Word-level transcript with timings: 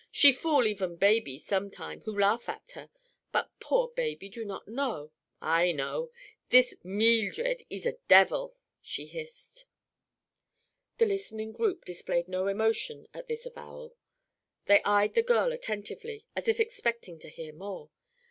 "She 0.09 0.33
fool 0.33 0.65
even 0.65 0.95
baby, 0.95 1.37
some 1.37 1.69
time, 1.69 2.01
who 2.01 2.19
laugh 2.19 2.49
at 2.49 2.71
her. 2.71 2.89
But 3.31 3.51
poor 3.59 3.89
baby 3.89 4.29
do 4.29 4.43
not 4.43 4.67
know. 4.67 5.11
I 5.43 5.71
know. 5.73 6.09
This 6.49 6.75
Meeldred 6.83 7.61
ees 7.69 7.85
a 7.85 7.97
devil!" 8.07 8.55
she 8.81 9.05
hissed. 9.05 9.65
The 10.97 11.05
listening 11.05 11.51
group 11.51 11.85
displayed 11.85 12.27
no 12.27 12.47
emotion 12.47 13.09
at 13.13 13.27
this 13.27 13.45
avowal. 13.45 13.95
They 14.65 14.81
eyed 14.81 15.13
the 15.13 15.21
girl 15.21 15.51
attentively, 15.51 16.25
as 16.35 16.47
if 16.47 16.59
expecting 16.59 17.19
to 17.19 17.29
hear 17.29 17.53
more. 17.53 17.91